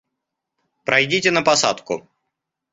[0.85, 2.01] Пройдите на посадку.